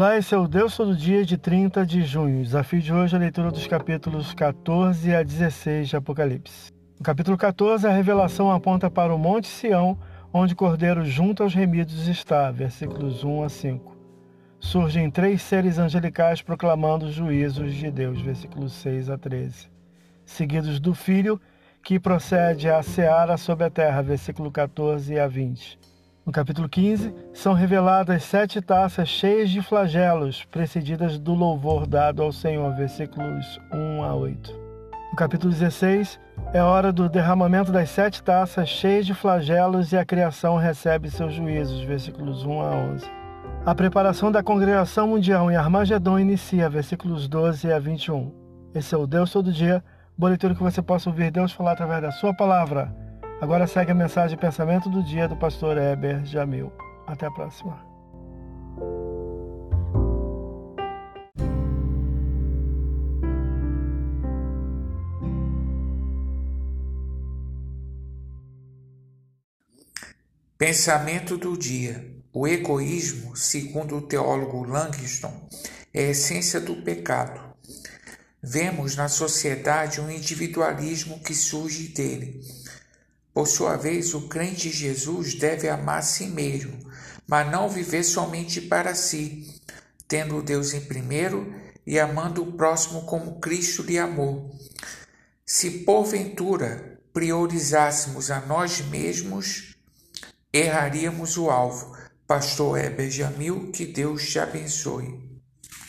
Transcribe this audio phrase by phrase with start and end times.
[0.00, 2.42] Olá, esse é o Deus Todo Dia de 30 de junho.
[2.42, 6.72] Desafio de hoje é a leitura dos capítulos 14 a 16 de Apocalipse.
[6.98, 9.98] No capítulo 14, a revelação aponta para o Monte Sião,
[10.32, 13.96] onde o Cordeiro junto aos remidos está, versículos 1 a 5.
[14.58, 19.68] Surgem três seres angelicais proclamando os juízos de Deus, versículos 6 a 13.
[20.24, 21.38] Seguidos do Filho,
[21.84, 25.78] que procede a seara sobre a terra, versículo 14 a 20.
[26.30, 32.30] No capítulo 15, são reveladas sete taças cheias de flagelos, precedidas do louvor dado ao
[32.30, 34.52] Senhor, versículos 1 a 8.
[35.10, 36.20] No capítulo 16,
[36.52, 41.34] é hora do derramamento das sete taças cheias de flagelos e a criação recebe seus
[41.34, 43.10] juízos, versículos 1 a 11.
[43.66, 48.32] A preparação da congregação mundial em Armagedon inicia, versículos 12 a 21.
[48.72, 49.82] Esse é o Deus Todo Dia,
[50.16, 53.09] boletim que você possa ouvir Deus falar através da sua palavra.
[53.40, 56.70] Agora segue a mensagem de pensamento do dia do pastor Heber Jamil.
[57.06, 57.82] Até a próxima.
[70.58, 72.14] Pensamento do dia.
[72.34, 75.48] O egoísmo, segundo o teólogo Langston,
[75.94, 77.40] é a essência do pecado.
[78.42, 82.38] Vemos na sociedade um individualismo que surge dele
[83.32, 86.76] por sua vez, o crente Jesus deve amar a si mesmo,
[87.26, 89.60] mas não viver somente para si,
[90.08, 91.54] tendo Deus em primeiro
[91.86, 94.50] e amando o próximo como Cristo lhe amou.
[95.46, 99.76] Se porventura priorizássemos a nós mesmos,
[100.52, 101.96] erraríamos o alvo.
[102.26, 105.29] Pastor Heber Jamil, que Deus te abençoe.